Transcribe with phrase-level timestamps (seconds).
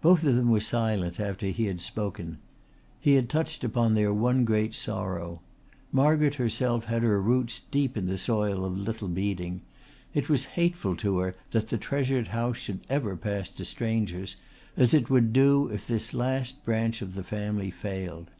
[0.00, 2.38] Both of them were silent after he had spoken.
[2.98, 5.42] He had touched upon their one great sorrow.
[5.92, 9.60] Margaret herself had her roots deep in the soil of Little Beeding.
[10.14, 14.36] It was hateful to her that the treasured house should ever pass to strangers,
[14.74, 18.30] as it would do if this the last branch of the family failed.